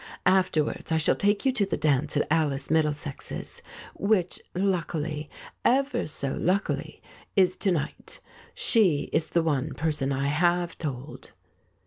Afterwards 0.25 0.91
I 0.91 0.97
shall 0.97 1.13
take 1.13 1.45
you 1.45 1.51
to 1.51 1.63
the 1.63 1.77
dance 1.77 2.17
at 2.17 2.25
Alice 2.31 2.71
Middlesex's, 2.71 3.61
which, 3.93 4.41
luckily, 4.55 5.29
ever 5.63 6.07
so 6.07 6.33
luckily, 6.39 7.03
is 7.35 7.55
to 7.57 7.71
night. 7.71 8.19
She 8.55 9.11
is 9.13 9.29
the 9.29 9.43
one 9.43 9.75
person 9.75 10.11
I 10.11 10.25
have 10.25 10.75
told." 10.79 11.33